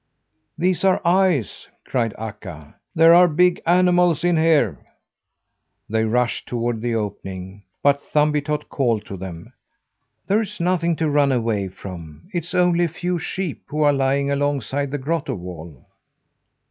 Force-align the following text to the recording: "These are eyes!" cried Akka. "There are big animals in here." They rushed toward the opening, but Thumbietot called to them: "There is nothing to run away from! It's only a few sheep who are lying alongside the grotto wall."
"These 0.57 0.83
are 0.83 0.99
eyes!" 1.05 1.67
cried 1.85 2.15
Akka. 2.17 2.73
"There 2.95 3.13
are 3.13 3.27
big 3.27 3.61
animals 3.67 4.23
in 4.23 4.35
here." 4.35 4.79
They 5.87 6.05
rushed 6.05 6.47
toward 6.47 6.81
the 6.81 6.95
opening, 6.95 7.61
but 7.83 8.01
Thumbietot 8.11 8.67
called 8.67 9.05
to 9.05 9.15
them: 9.15 9.53
"There 10.25 10.41
is 10.41 10.59
nothing 10.59 10.95
to 10.95 11.07
run 11.11 11.31
away 11.31 11.67
from! 11.67 12.23
It's 12.33 12.55
only 12.55 12.85
a 12.85 12.87
few 12.87 13.19
sheep 13.19 13.61
who 13.67 13.83
are 13.83 13.93
lying 13.93 14.31
alongside 14.31 14.89
the 14.89 14.97
grotto 14.97 15.35
wall." 15.35 15.85